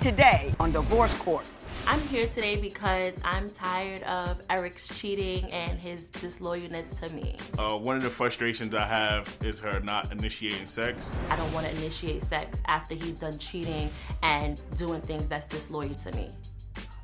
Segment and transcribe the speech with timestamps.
[0.00, 1.44] today on Divorce Court.
[1.86, 7.36] I'm here today because I'm tired of Eric's cheating and his disloyalness to me.
[7.58, 11.10] Uh, one of the frustrations I have is her not initiating sex.
[11.30, 13.90] I don't want to initiate sex after he's done cheating
[14.22, 16.30] and doing things that's disloyal to me.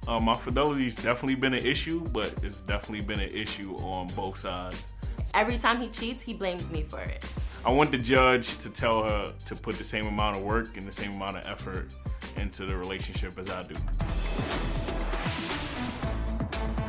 [0.07, 4.39] Uh, my fidelity's definitely been an issue, but it's definitely been an issue on both
[4.39, 4.93] sides.
[5.33, 7.25] Every time he cheats, he blames me for it.
[7.67, 10.87] I want the judge to tell her to put the same amount of work and
[10.87, 11.89] the same amount of effort
[12.37, 13.75] into the relationship as I do.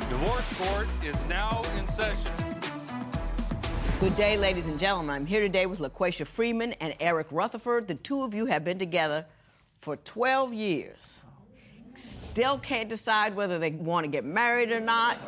[0.09, 2.29] Divorce Court is now in session.
[4.01, 5.15] Good day, ladies and gentlemen.
[5.15, 7.87] I'm here today with Liquasia Freeman and Eric Rutherford.
[7.87, 9.25] The two of you have been together
[9.79, 11.23] for 12 years.
[11.97, 15.19] Still can't decide whether they want to get married or not.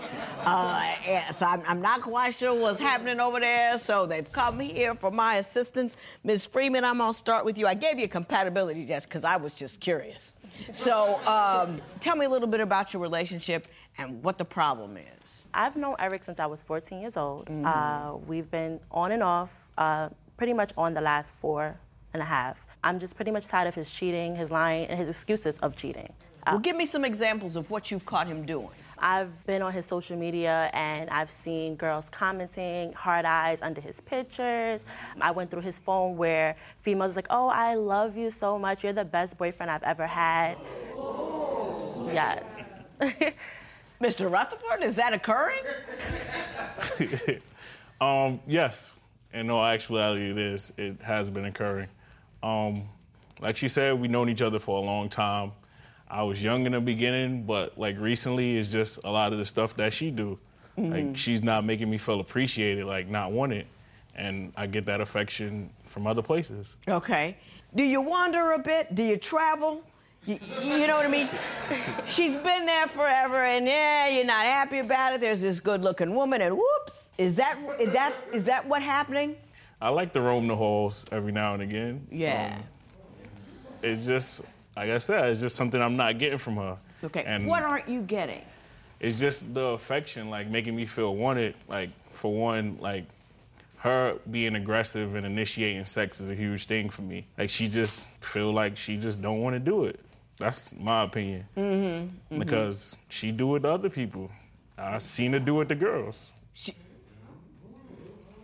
[0.41, 3.77] Uh, yeah, so I'm, I'm not quite sure what's happening over there.
[3.77, 5.95] So they've come here for my assistance.
[6.23, 6.45] Ms.
[6.45, 7.67] Freeman, I'm going to start with you.
[7.67, 10.34] I gave you a compatibility test because I was just curious.
[10.71, 15.43] So um, tell me a little bit about your relationship and what the problem is.
[15.54, 17.49] I've known Eric since I was 14 years old.
[17.65, 21.79] Uh, we've been on and off, uh, pretty much on the last four
[22.13, 22.65] and a half.
[22.84, 26.13] I'm just pretty much tired of his cheating, his lying, and his excuses of cheating.
[26.51, 28.70] Well, give me some examples of what you've caught him doing.
[28.99, 34.01] I've been on his social media and I've seen girls commenting hard eyes under his
[34.01, 34.85] pictures.
[35.21, 38.84] I went through his phone where females like, "Oh, I love you so much.
[38.84, 40.57] You're the best boyfriend I've ever had."
[42.12, 42.43] Yes.
[44.01, 44.32] Mr.
[44.32, 45.63] Rutherford, is that occurring?
[47.99, 48.93] Um, yes,
[49.34, 50.71] in all actuality, it is.
[50.77, 51.87] It has been occurring.
[52.43, 52.87] Um,
[53.39, 55.51] like she said, we've known each other for a long time.
[56.10, 59.46] I was young in the beginning, but like recently, it's just a lot of the
[59.46, 60.40] stuff that she do.
[60.77, 63.66] Like she's not making me feel appreciated, like not wanted,
[64.13, 66.75] and I get that affection from other places.
[66.88, 67.35] Okay.
[67.74, 68.94] Do you wander a bit?
[68.94, 69.84] Do you travel?
[70.28, 70.38] You,
[70.75, 71.30] you know what I mean?
[72.06, 75.22] She's been there forever, and yeah, you're not happy about it.
[75.22, 79.35] There's this good-looking woman, and whoops, is that is that is that what happening?
[79.81, 82.07] I like to roam the halls every now and again.
[82.12, 82.56] Yeah.
[82.57, 82.63] Um,
[83.84, 84.44] it's just,
[84.77, 86.77] like I said, it's just something I'm not getting from her.
[87.03, 87.23] okay.
[87.25, 88.41] And what aren't you getting?
[88.99, 91.55] it's just the affection, like making me feel wanted.
[91.67, 93.05] Like for one, like
[93.77, 97.25] her being aggressive and initiating sex is a huge thing for me.
[97.37, 99.99] Like she just feel like she just don't want to do it.
[100.37, 101.45] That's my opinion.
[101.57, 104.29] Mm-hmm, Because she do it to other people.
[104.77, 106.31] I've seen her do it to girls.
[106.53, 106.73] She,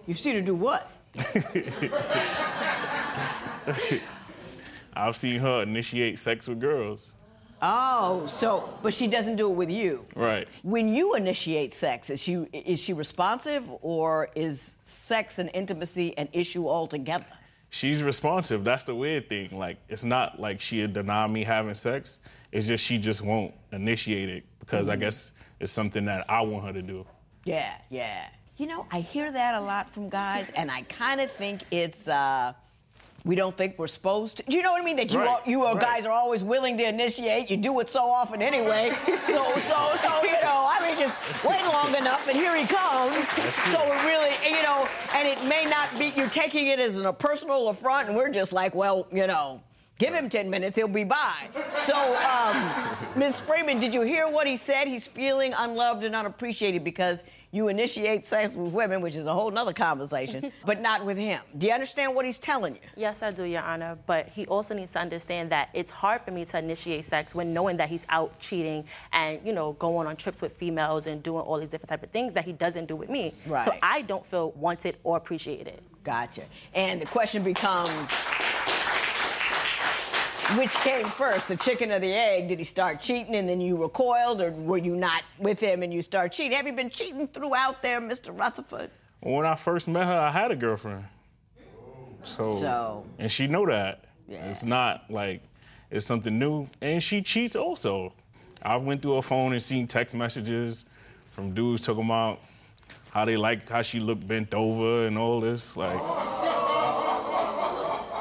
[0.07, 0.89] you've seen her do what?
[4.95, 7.11] I've seen her initiate sex with girls.
[7.65, 10.05] Oh, so but she doesn't do it with you.
[10.15, 10.47] Right.
[10.63, 16.27] When you initiate sex, is she is she responsive, or is sex and intimacy an
[16.33, 17.25] issue altogether?
[17.69, 18.63] She's responsive.
[18.63, 19.57] That's the weird thing.
[19.57, 22.19] Like, it's not like she'll deny me having sex.
[22.51, 26.65] It's just she just won't initiate it because I guess it's something that I want
[26.65, 27.05] her to do.
[27.45, 28.27] Yeah, yeah.
[28.57, 32.07] You know, I hear that a lot from guys, and I kind of think it's
[32.07, 32.53] uh,
[33.25, 34.43] we don't think we're supposed to.
[34.47, 34.97] You know what I mean?
[34.97, 35.81] That you Right, all, you all right.
[35.81, 37.49] guys are always willing to initiate.
[37.49, 38.91] You do it so often anyway.
[39.21, 43.27] so so so you know, I mean, just wait long enough, and here he comes.
[43.71, 47.13] So it really, you know, and it may not be you're taking it as a
[47.13, 49.61] personal affront, and we're just like, well, you know.
[49.99, 51.47] Give him 10 minutes, he'll be by.
[51.75, 53.41] So, um, Ms.
[53.41, 54.87] Freeman, did you hear what he said?
[54.87, 59.51] He's feeling unloved and unappreciated because you initiate sex with women, which is a whole
[59.51, 61.39] nother conversation, but not with him.
[61.59, 62.81] Do you understand what he's telling you?
[62.95, 63.95] Yes, I do, Your Honor.
[64.07, 67.53] But he also needs to understand that it's hard for me to initiate sex when
[67.53, 71.41] knowing that he's out cheating and, you know, going on trips with females and doing
[71.41, 73.31] all these different type of things that he doesn't do with me.
[73.45, 73.63] Right.
[73.63, 75.79] So I don't feel wanted or appreciated.
[76.03, 76.43] Gotcha.
[76.73, 78.09] And the question becomes
[80.57, 82.47] which came first, the chicken or the egg?
[82.47, 85.93] Did he start cheating and then you recoiled, or were you not with him and
[85.93, 86.51] you start cheating?
[86.53, 88.37] Have you been cheating throughout there, Mr.
[88.37, 88.89] Rutherford?
[89.21, 91.05] When I first met her, I had a girlfriend.
[92.23, 94.05] So, So- and she know that.
[94.27, 94.45] Yeah.
[94.49, 95.41] It's not like
[95.91, 96.67] it's something new.
[96.81, 98.13] And she cheats also.
[98.61, 100.85] I went through her phone and seen text messages
[101.31, 102.39] from dudes talking about
[103.11, 105.75] how they like how she looked bent over and all this.
[105.75, 105.99] Like,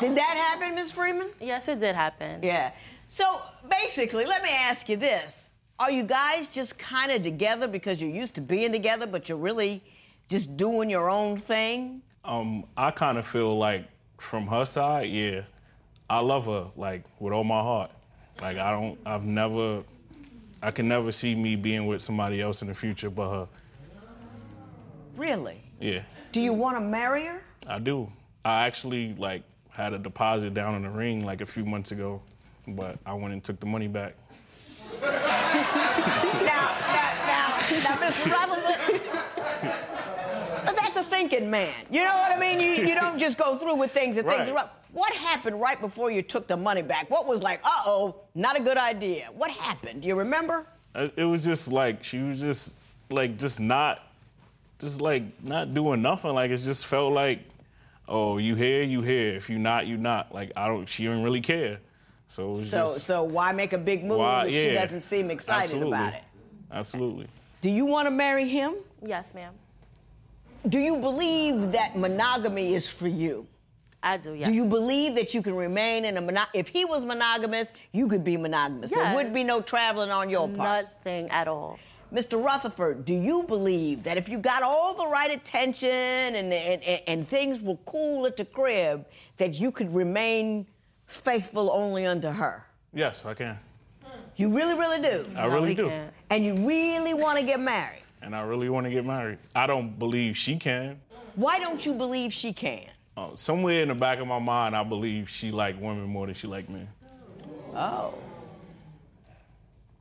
[0.02, 0.90] Did that happen, Ms.
[0.90, 1.28] Freeman?
[1.40, 2.40] Yes, it did happen.
[2.42, 2.72] Yeah.
[3.06, 3.40] So
[3.70, 5.52] basically, let me ask you this.
[5.78, 9.38] Are you guys just kind of together because you're used to being together, but you're
[9.38, 9.82] really
[10.28, 12.02] just doing your own thing?
[12.24, 13.84] um, I kind of feel like
[14.18, 15.42] from her side, yeah,
[16.08, 17.90] I love her like with all my heart.
[18.40, 19.82] Like I don't, I've never,
[20.62, 23.48] I can never see me being with somebody else in the future but her.
[25.16, 25.60] Really?
[25.80, 26.02] Yeah,
[26.32, 27.42] Do you want to marry her?
[27.68, 28.10] I do.
[28.44, 32.20] I actually like had a deposit down in the ring like a few months ago,
[32.68, 34.14] but I went and took the money back.
[35.00, 36.72] now, now,
[37.26, 37.48] now,
[37.84, 38.30] now, Mr.
[38.30, 39.00] Rutherford.
[40.64, 41.72] But that's a thinking man.
[41.90, 42.60] You know what I mean?
[42.60, 44.56] You, you don't just go through with things and things Right.
[44.56, 44.84] are up.
[44.92, 47.08] What happened right before you took the money back?
[47.10, 49.28] What was like, uh oh, not a good idea?
[49.34, 50.02] What happened?
[50.02, 50.66] Do you remember?
[50.94, 52.76] It it was just like she was just
[53.10, 54.00] like just not,
[54.78, 56.34] just like not doing nothing.
[56.34, 57.40] Like it just felt like,
[58.08, 59.34] oh, you here, you here.
[59.34, 60.34] If you not, you not.
[60.34, 60.86] Like I don't.
[60.88, 61.78] She didn't really care.
[62.28, 65.64] So So, just, so why make a big move why- if she doesn't seem excited
[65.64, 65.88] Absolutely.
[65.98, 66.22] about it?
[66.70, 67.26] Absolutely.
[67.60, 68.74] Do you want to marry him?
[69.04, 69.52] Yes, ma'am.
[70.68, 73.46] Do you believe that monogamy is for you?
[74.02, 74.48] I do, yes.
[74.48, 78.08] Do you believe that you can remain in a mono- if he was monogamous, you
[78.08, 78.90] could be monogamous.
[78.90, 79.14] There Yes.
[79.14, 80.86] would be no traveling on your part.
[81.04, 81.78] Nothing at all.
[82.12, 82.42] Mr.
[82.42, 87.02] Rutherford, do you believe that if you got all the right attention and, and, and,
[87.06, 89.06] and things were cool at the crib,
[89.38, 90.66] that you could remain
[91.06, 92.66] faithful only unto her?
[92.92, 93.58] Yes, I can.
[94.36, 95.26] You really, really do.
[95.36, 95.88] I No, really do.
[95.88, 96.12] can't.
[96.28, 98.02] And you really want to get married.
[98.20, 99.38] And I really want to get married.
[99.54, 101.00] I don't believe she can.
[101.34, 102.84] Why don't you believe she can?
[103.16, 106.34] Uh, somewhere in the back of my mind, I believe she like women more than
[106.34, 106.88] she like men.
[107.74, 108.14] Oh.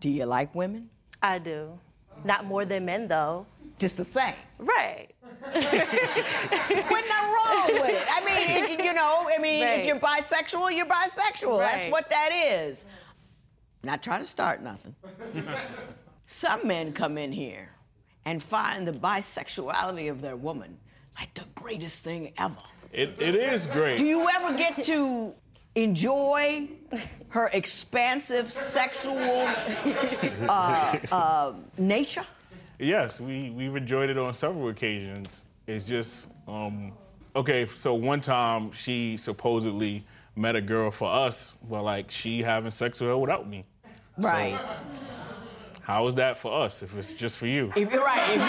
[0.02, 0.90] Do you like women?
[1.22, 1.78] I do.
[2.24, 3.46] Not more than men, though.
[3.78, 4.36] Just the same.
[4.60, 5.08] Right.
[5.54, 8.08] Wasn't wrong with it.
[8.10, 11.60] I mean, it, you know, I mean, if you're bisexual, you're bisexual.
[11.60, 12.86] That's what that is.
[13.84, 14.96] Not trying to start nothing.
[16.28, 17.70] Some men come in here
[18.26, 20.78] and find the bisexuality of their woman
[21.20, 22.62] like the greatest thing ever.
[22.94, 23.98] It, it is great.
[23.98, 25.34] Do you ever get to
[25.76, 26.68] enjoy
[27.30, 29.48] her expansive sexual
[30.50, 32.26] uh, uh, nature?
[32.80, 35.46] Yes, we we've enjoyed it on several occasions.
[35.68, 36.94] It's just um,
[37.36, 37.66] okay.
[37.66, 40.04] So one time she supposedly
[40.36, 43.66] met a girl for us, but like she having sex with her without me.
[44.18, 44.60] Right.
[45.82, 47.72] How is that for us if it's just for you?
[47.76, 48.42] If you're right, if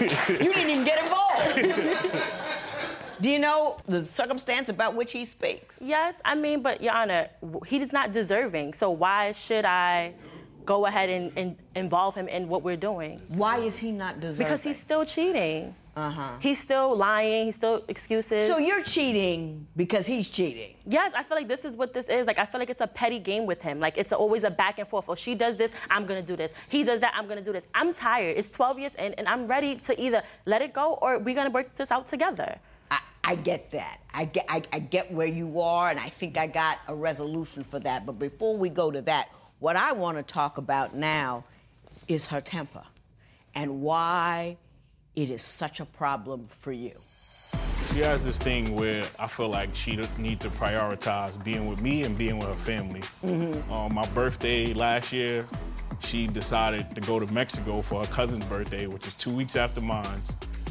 [0.00, 2.44] you you didn't even get involved.
[3.20, 5.82] Do you know the circumstance about which he speaks?
[5.82, 7.28] Yes, I mean, but Your Honor,
[7.66, 8.74] he is not deserving.
[8.74, 10.14] So why should I
[10.66, 13.20] go ahead and, and involve him in what we're doing?
[13.28, 14.46] Why is he not deserving?
[14.46, 15.74] Because he's still cheating.
[15.96, 16.32] Uh-huh.
[16.40, 17.46] He's still lying.
[17.46, 18.48] He's still excuses.
[18.48, 20.74] So you're cheating because he's cheating.
[20.86, 22.26] Yes, I feel like this is what this is.
[22.26, 23.78] Like, I feel like it's a petty game with him.
[23.78, 25.04] Like, it's always a back and forth.
[25.08, 26.52] Oh, she does this, I'm gonna do this.
[26.68, 27.64] He does that, I'm gonna do this.
[27.74, 28.36] I'm tired.
[28.36, 31.50] It's 12 years in, and I'm ready to either let it go or we're gonna
[31.50, 32.58] work this out together.
[33.24, 34.00] I, get that.
[34.12, 37.64] I get, I, I get where you are, and I think I got a resolution
[37.64, 38.06] for that.
[38.06, 39.28] But before we go to that,
[39.58, 41.44] what I want to talk about now
[42.08, 42.84] is her temper
[43.54, 44.56] and why
[45.16, 46.92] it is such a problem for you.
[47.92, 52.02] She has this thing where I feel like she needs to prioritize being with me
[52.02, 53.02] and being with her family.
[53.70, 55.46] On my birthday last year,
[56.00, 59.80] she decided to go to Mexico for her cousin's birthday, which is two weeks after
[59.80, 60.20] mine,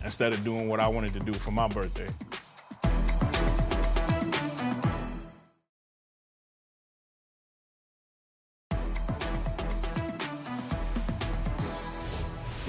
[0.03, 2.09] instead of doing what I wanted to do for my birthday.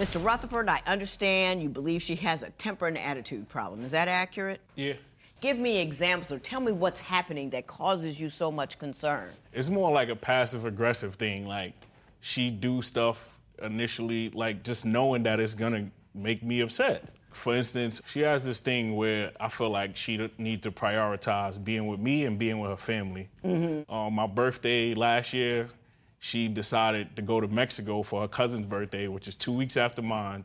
[0.04, 0.22] Mr.
[0.22, 3.82] Rutherford, I understand you believe she has a temper and attitude problem.
[3.84, 4.60] Is that accurate?
[4.74, 4.92] Yeah.
[5.40, 9.30] Give me examples or tell me what's happening that causes you so much concern.
[9.54, 11.46] It's more like a passive aggressive thing.
[11.46, 11.72] Like
[12.20, 17.08] she do stuff initially, like just knowing that it's gonna make me upset.
[17.32, 21.86] For instance, she has this thing where I feel like she need to prioritize being
[21.86, 23.30] with me and being with her family.
[23.88, 25.70] On my birthday last year,
[26.24, 30.00] she decided to go to Mexico for her cousin's birthday, which is two weeks after
[30.00, 30.42] mine,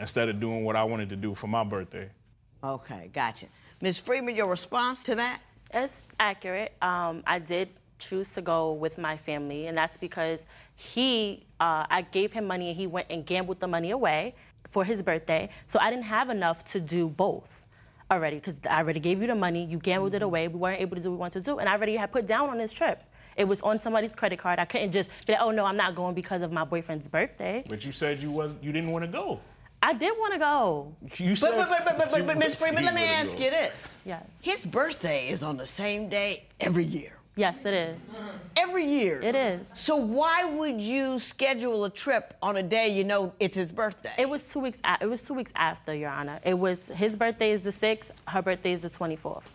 [0.00, 2.08] instead of doing what I wanted to do for my birthday.
[2.64, 3.44] Okay, gotcha.
[3.82, 3.98] Ms.
[3.98, 5.42] Freeman, your response to that?
[5.74, 6.72] It's accurate.
[6.80, 7.68] Um, I did
[7.98, 10.40] choose to go with my family, and that's because
[10.76, 14.34] he, uh, I gave him money and he went and gambled the money away
[14.70, 15.50] for his birthday.
[15.70, 17.60] So I didn't have enough to do both
[18.10, 20.96] already because I already gave you the money, you gambled it away, we weren't able
[20.96, 22.72] to do what we wanted to do, and I already had put down on this
[22.72, 23.02] trip.
[23.38, 24.58] It was on somebody's credit card.
[24.58, 27.62] I couldn't just be like, oh no, I'm not going because of my boyfriend's birthday.
[27.68, 29.40] But you said you was you didn't want to go.
[29.80, 30.92] I did want to go.
[31.18, 32.56] You said But, but, but, but, but, but Ms.
[32.56, 33.44] Freeman, let me ask go.
[33.44, 33.86] you this.
[34.04, 34.24] Yes.
[34.42, 37.12] His birthday is on the same day every year.
[37.36, 37.96] Yes, it is.
[38.56, 39.22] Every year.
[39.22, 39.60] It is.
[39.72, 44.10] So why would you schedule a trip on a day you know it's his birthday?
[44.18, 44.78] It was two weeks.
[44.84, 46.40] A- it was two weeks after, Your Honor.
[46.44, 48.10] It was his birthday is the sixth.
[48.26, 49.48] Her birthday is the twenty fourth.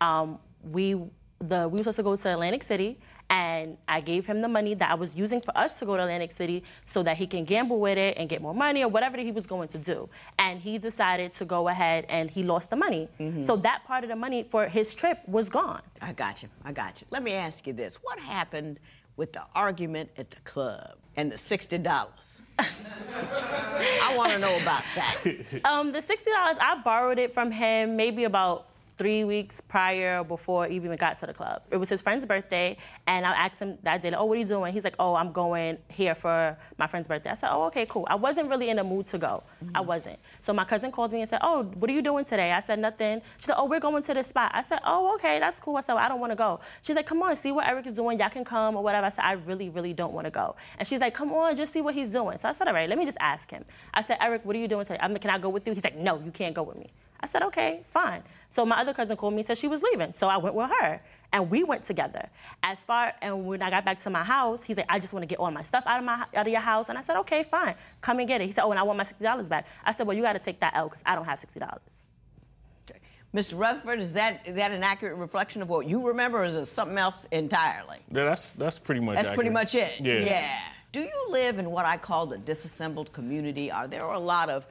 [0.00, 0.94] Um, we
[1.38, 2.98] the we were supposed to go to Atlantic City,
[3.30, 6.02] and I gave him the money that I was using for us to go to
[6.02, 9.18] Atlantic City so that he can gamble with it and get more money or whatever
[9.18, 10.08] he was going to do.
[10.38, 13.08] And he decided to go ahead and he lost the money.
[13.20, 13.44] Mm-hmm.
[13.46, 15.82] So that part of the money for his trip was gone.
[16.00, 16.48] I got you.
[16.64, 17.06] I got you.
[17.10, 18.80] Let me ask you this: What happened
[19.16, 22.42] with the argument at the club and the sixty dollars?
[22.58, 25.64] I want to know about that.
[25.64, 30.64] Um, the sixty dollars, I borrowed it from him maybe about three weeks prior before
[30.64, 31.62] I even got to the club.
[31.70, 32.76] It was his friend's birthday,
[33.06, 35.14] and I asked him that day, like, "Oh, what are you doing?" He's like, "Oh,
[35.14, 38.70] I'm going here for my friend's birthday." I said, "Oh, okay, cool." I wasn't really
[38.70, 39.44] in the mood to go.
[39.64, 39.76] Mm-hmm.
[39.76, 40.18] I wasn't.
[40.42, 42.80] So my cousin called me and said, "Oh, what are you doing today?" I said,
[42.80, 45.76] "Nothing." She said, "Oh, we're going to this spot." I said, "Oh, okay, that's cool."
[45.76, 47.86] I said, well, "I don't want to go." She's like, "Come on, see what Eric
[47.86, 48.18] is doing.
[48.18, 50.88] Y'all can come or whatever." I said, "I really, really don't want to go." And
[50.88, 52.98] she's like, "Come on, just see what he's doing." So I said, "All right, let
[52.98, 53.64] me just ask him."
[53.94, 55.72] I said, "Eric, what are you doing today?" I mean, "Can I go with you?"
[55.72, 56.88] He's like, "No, you can't go with me."
[57.20, 58.22] I said, okay, fine.
[58.50, 60.14] So my other cousin called me and said she was leaving.
[60.14, 61.00] So I went with her.
[61.30, 62.26] And we went together.
[62.62, 65.24] As far and when I got back to my house, he's like, I just want
[65.24, 66.88] to get all my stuff out of my out of your house.
[66.88, 68.46] And I said, okay, fine, come and get it.
[68.46, 69.66] He said, oh, and I want my sixty dollars back.
[69.84, 72.06] I said, well, you got to take that L because I don't have sixty dollars.
[72.90, 72.98] Okay.
[73.34, 73.58] Mr.
[73.58, 76.64] Rutherford, is that is that an accurate reflection of what you remember, or is it
[76.64, 77.98] something else entirely?
[78.10, 79.18] Yeah, that's that's pretty much.
[79.18, 79.24] It.
[79.24, 80.00] That's pretty much it.
[80.00, 80.20] Yeah.
[80.20, 80.60] Yeah.
[80.92, 83.70] Do you live in what I call the disassembled community?
[83.70, 84.66] Are there a lot of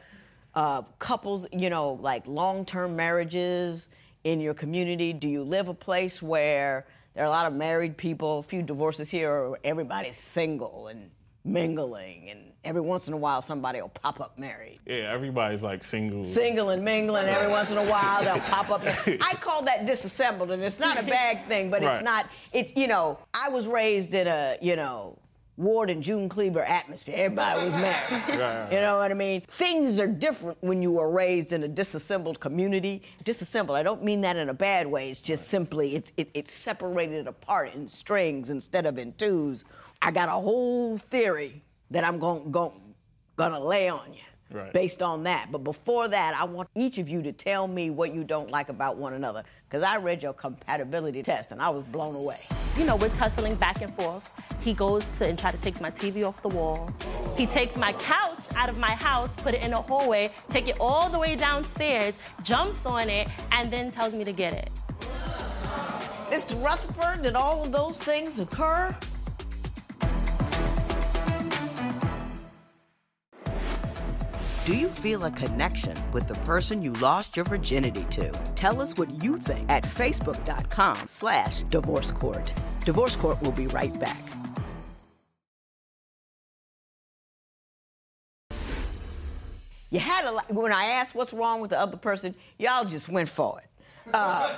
[0.58, 3.90] uh, couples, you know, like long-term marriages
[4.24, 5.14] in your community?
[5.14, 8.64] Do you live a place where there are a lot of married people, a few
[8.64, 11.12] divorces here, or everybody's single and
[11.46, 14.80] mingling, and every once in a while somebody will pop up married?
[14.88, 16.26] Yeah, everybody's like single.
[16.26, 18.82] single and mingling every once in a while they'll pop up
[19.22, 22.88] i call that disassembled and it's not a bad thing but it's not it's you
[22.88, 25.18] know i was raised in a you know
[25.58, 27.16] Ward and June Cleaver atmosphere.
[27.18, 28.12] Everybody was married.
[28.40, 28.72] right.
[28.72, 29.42] You know what I mean?
[29.42, 33.02] Things are different when you were raised in a disassembled community.
[33.24, 35.10] Disassembled, I don't mean that in a bad way.
[35.10, 39.66] It's just simply it's it, it's separated apart in strings instead of in twos.
[40.02, 42.80] I got a whole theory that I'm going going
[43.36, 44.72] gonna lay on you Right.
[44.72, 45.50] based on that.
[45.52, 48.70] But before that, I want each of you to tell me what you don't like
[48.70, 49.44] about one another.
[49.68, 52.40] Because I read your compatibility test and I was blown away.
[52.78, 54.24] you know, we're tussling back and forth.
[54.68, 56.92] He goes to and try to take my TV off the wall.
[57.38, 60.76] He takes my couch out of my house, put it in a hallway, take it
[60.82, 64.70] all the way downstairs, jumps on it, and then tells me to get it.
[66.30, 66.62] Mr.
[66.62, 68.94] Rutherford, did all of those things occur?
[74.66, 78.32] Do you feel a connection with the person you lost your virginity to?
[78.56, 82.54] Tell us what you think at facebook.com slash divorce court.
[82.84, 84.27] Divorce Court will be right back.
[89.90, 93.08] You had a lot, when I asked what's wrong with the other person, y'all just
[93.10, 93.68] went for it.
[94.14, 94.50] Uh,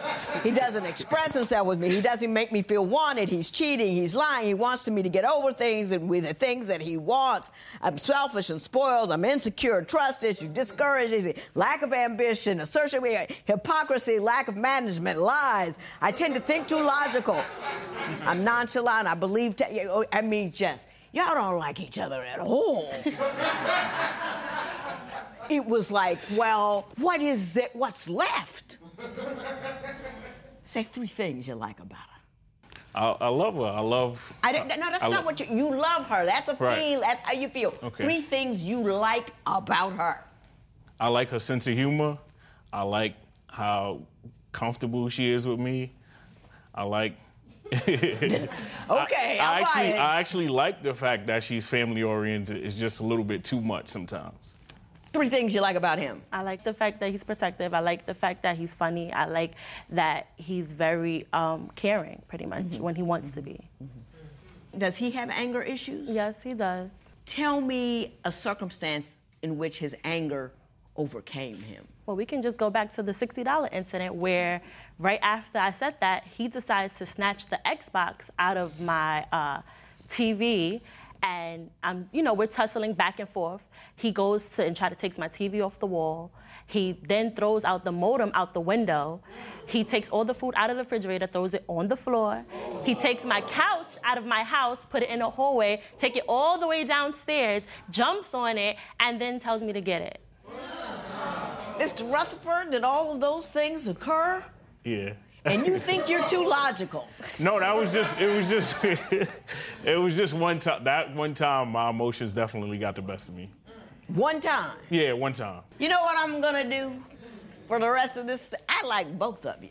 [0.43, 1.89] he doesn't express himself with me.
[1.89, 3.29] He doesn't make me feel wanted.
[3.29, 3.95] He's cheating.
[3.95, 4.45] He's lying.
[4.45, 7.49] He wants me to get over things and with the things that he wants.
[7.81, 9.11] I'm selfish and spoiled.
[9.11, 13.03] I'm insecure, trust issue, discouraged, lack of ambition, assertion,
[13.45, 15.79] hypocrisy, lack of management, lies.
[16.01, 17.43] I tend to think too logical.
[18.25, 19.07] I'm nonchalant.
[19.07, 19.55] I believe.
[19.55, 22.93] Te- I mean, just y'all don't like each other at all
[25.49, 27.71] it was like, well, what is it?
[27.73, 28.77] What's left?
[30.63, 32.05] Say three things you like about her.
[32.95, 33.61] I, I love her.
[33.63, 34.33] I love.
[34.43, 35.45] I don't, no, that's I not lo- what you.
[35.55, 36.25] You love her.
[36.25, 36.77] That's a Right.
[36.77, 37.01] feel.
[37.01, 37.73] That's how you feel.
[37.83, 38.03] Okay.
[38.03, 40.23] Three things you like about her.
[40.99, 42.17] I like her sense of humor.
[42.73, 43.15] I like
[43.47, 44.01] how
[44.51, 45.91] comfortable she is with me.
[46.73, 47.13] I like.
[47.71, 49.93] Okay, I, I'll actually.
[49.93, 52.57] I actually like the fact that she's family oriented.
[52.65, 54.33] It's just a little bit too much sometimes.
[55.11, 56.21] Three things you like about him.
[56.31, 57.73] I like the fact that he's protective.
[57.73, 59.11] I like the fact that he's funny.
[59.11, 59.53] I like
[59.89, 63.59] that he's very um, caring, pretty much, when he wants to be.
[64.77, 66.09] Does he have anger issues?
[66.09, 66.89] Yes, he does.
[67.25, 70.51] Tell me a circumstance in which his anger
[70.95, 71.87] overcame him.
[72.05, 74.61] Well, we can just go back to the $60 incident where
[74.99, 79.61] right after I said that, he decides to snatch the Xbox out of my uh,
[80.09, 80.81] TV.
[81.21, 83.61] And I'm, you know, we're tussling back and forth.
[83.95, 86.31] He goes to and try to takes my TV off the wall.
[86.65, 89.21] He then throws out the modem out the window.
[89.65, 92.45] He takes all the food out of the refrigerator, throws it on the floor.
[92.83, 96.23] He takes my couch out of my house, put it in a hallway, take it
[96.27, 100.19] all the way downstairs, jumps on it, and then tells me to get it.
[101.77, 102.11] Mr.
[102.11, 104.43] Rutherford, did all of those things occur?
[104.83, 105.13] Yeah.
[105.45, 107.07] And you think you're too logical?
[107.37, 108.19] No, that was just.
[108.19, 108.75] It was just.
[109.85, 110.83] it was just one time.
[110.83, 113.49] That one time, my emotions definitely got the best of me.
[114.07, 114.77] One time.
[114.89, 115.61] Yeah, one time.
[115.77, 116.91] You know what I'm gonna do
[117.67, 118.49] for the rest of this?
[118.67, 119.69] I like both of you.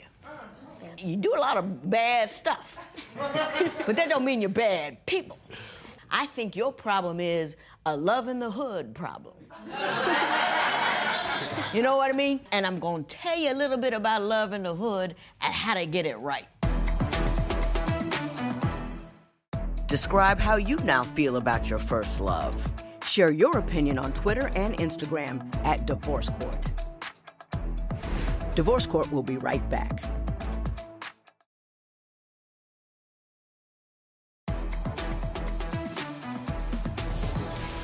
[0.97, 2.89] you do a lot of bad stuff.
[3.87, 5.39] but that don't mean you're bad people.
[6.11, 9.35] I think your problem is a love in the hood problem.
[11.75, 12.41] you know what I mean?
[12.53, 15.75] And I'm gonna tell you a little bit about love in the hood and how
[15.75, 16.47] to get it right.
[19.87, 22.67] Describe how you now feel about your first love.
[23.03, 26.67] Share your opinion on Twitter and Instagram at Divorce Court.
[28.55, 30.03] Divorce Court will be right back.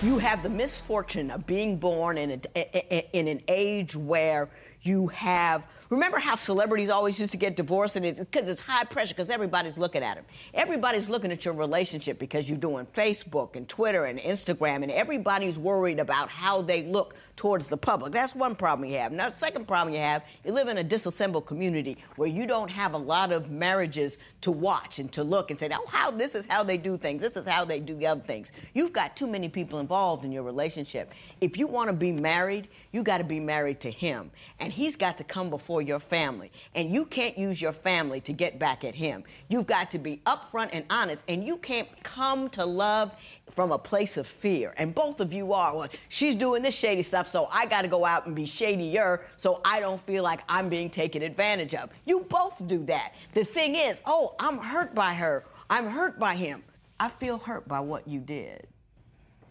[0.05, 4.51] You have the misfortune of being born in, a, in an age where
[4.85, 5.67] you have.
[5.91, 9.31] Remember how celebrities always used to get divorced and it's because it's high pressure because
[9.31, 10.25] everybody's looking at them
[10.55, 15.59] everybody's looking at your relationship because you're doing facebook and twitter and instagram and everybody's
[15.59, 18.13] worried about how they look towards the public.
[18.13, 19.13] That's one problem you have.
[19.13, 22.71] Now the second problem you have you live in a disassembled community where you don't
[22.71, 26.35] have a lot of marriages to watch and to look and say oh how this
[26.35, 27.21] is how they do things.
[27.21, 28.53] This is how they do the other things.
[28.73, 31.13] You've got too many people involved in your relationship.
[31.41, 34.31] If you want to be married you got to be married to him.
[34.61, 36.51] And he's got to come before your family.
[36.75, 39.25] And you can't use your family to get back at him.
[39.49, 41.25] You've got to be upfront and honest.
[41.29, 43.15] And you can't come to love
[43.51, 44.75] from a place of fear.
[44.77, 45.77] And both of you are.
[45.77, 49.25] Well, she's doing this shady stuff, so I got to go out and be shadier
[49.37, 51.91] so I don't feel like I'm being taken advantage of.
[52.05, 53.15] You both do that.
[53.33, 55.45] The thing is, oh, I'm hurt by her.
[55.71, 56.63] I'm hurt by him.
[56.99, 58.67] I feel hurt by what you did.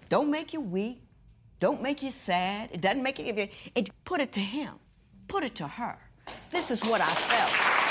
[0.09, 1.01] Don't make you weak.
[1.59, 2.69] Don't make you sad.
[2.73, 3.47] It doesn't make you.
[3.73, 4.73] It, put it to him
[5.27, 5.97] put it to her.
[6.51, 7.83] This is what I felt.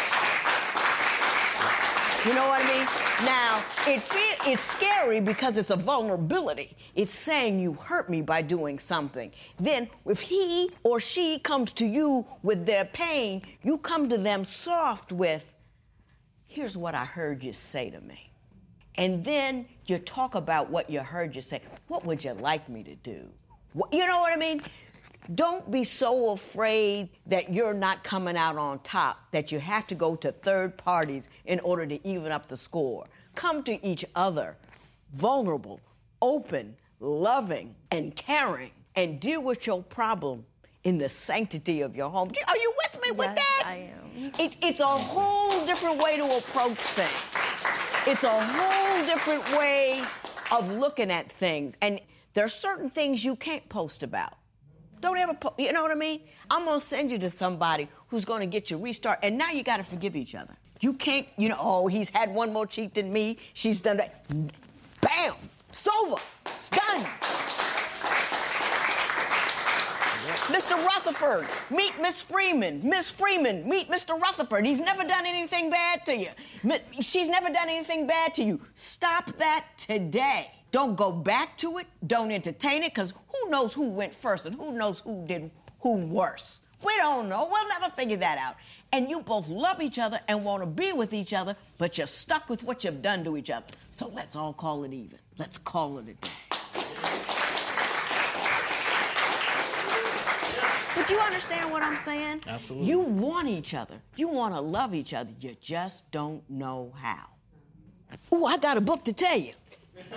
[2.27, 2.87] You know what I mean?
[3.27, 4.01] Now, it
[4.47, 6.77] it's scary because it's a vulnerability.
[6.95, 9.33] It's saying you hurt me by doing something.
[9.59, 14.45] Then, if he or she comes to you with their pain, you come to them
[14.45, 15.53] soft with,
[16.47, 18.31] here's what I heard you say to me.
[18.99, 21.61] And then you talk about what you heard you say.
[21.89, 23.27] What would you like me to do?
[23.91, 24.61] You know what I mean?
[25.35, 29.95] Don't be so afraid that you're not coming out on top that you have to
[29.95, 33.05] go to third parties in order to even up the score.
[33.35, 34.57] Come to each other
[35.14, 35.81] vulnerable,
[36.20, 40.44] open, loving, and caring, and deal with your problem
[40.85, 42.31] in the sanctity of your home.
[42.49, 43.62] Are you with me yes, with that?
[43.64, 44.33] I am.
[44.38, 48.07] It, it's a whole different way to approach things.
[48.07, 50.03] It's a whole different way
[50.51, 51.77] of looking at things.
[51.81, 52.01] And
[52.35, 54.35] there are certain things you can't post about.
[55.03, 56.21] Don't ever, po- you know what I mean?
[56.49, 59.83] I'm gonna send you to somebody who's gonna get you restart, and now you gotta
[59.83, 60.55] forgive each other.
[60.81, 63.37] You can't, you know, oh, he's had one more cheat than me.
[63.53, 64.25] She's done that.
[65.01, 65.35] Bam!
[65.71, 66.17] It's over.
[66.47, 67.05] It's done.
[70.53, 70.77] Mr.
[70.85, 72.81] Rutherford, meet Miss Freeman.
[72.88, 74.21] Miss Freeman, meet Mr.
[74.21, 74.65] Rutherford.
[74.65, 76.29] He's never done anything bad to you.
[77.01, 78.61] She's never done anything bad to you.
[78.75, 80.53] Stop that today.
[80.73, 81.87] Don't go back to it.
[82.07, 86.07] Don't entertain it, because who knows who went first and who knows who did who
[86.07, 86.61] worse.
[86.85, 87.47] We don't know.
[87.51, 88.57] We'll never figure that out.
[88.91, 92.07] And you both love each other and want to be with each other, but you're
[92.07, 93.67] stuck with what you've done to each other.
[93.91, 95.19] So let's all call it even.
[95.39, 96.29] Let's call it a day.
[100.95, 102.43] But you understand what I'm saying?
[102.47, 102.89] Absolutely.
[102.89, 103.97] You want each other.
[104.17, 105.33] You want to love each other.
[105.41, 107.27] You just don't know how.
[108.33, 109.53] Ooh, I got a book to tell you.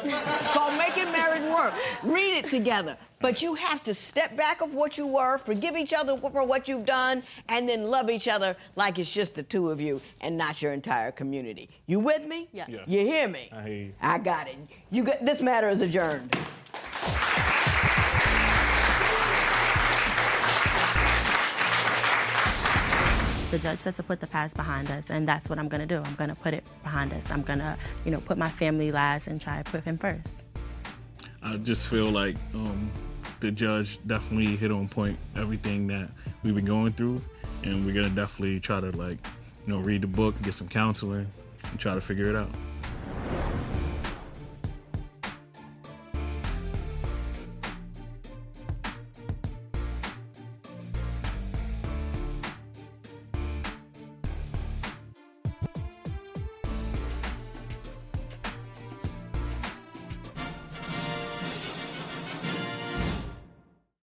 [0.03, 1.73] It's called Making Marriage Work.
[2.03, 2.97] Read it together.
[3.19, 6.67] But you have to step back of what you were, forgive each other for what
[6.67, 10.38] you've done, and then love each other like it's just the two of you and
[10.38, 11.69] not your entire community.
[11.88, 12.49] You with me?
[12.51, 12.65] Yeah.
[12.67, 12.84] yeah.
[12.86, 13.49] You hear me?
[13.51, 13.93] I hear you.
[14.01, 14.58] I got it.
[14.91, 16.38] You got, this matter is adjourned.
[23.56, 26.02] The judge said to put the past behind us, and that's what I'm gonna do.
[26.04, 27.24] I'm gonna put it behind us.
[27.32, 30.44] I'm gonna, you know, put my family last and try to put him first.
[31.41, 32.91] I just feel like um,
[33.39, 36.10] the judge definitely hit on point everything that
[36.44, 37.22] we've been going through,
[37.63, 39.20] and we're gonna definitely try to like,
[39.65, 41.32] you know, read the book, get some counseling,
[41.72, 42.50] and try to figure it out.